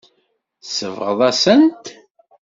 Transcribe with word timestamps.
Tsebɣeḍ-asent-t. 0.63 1.85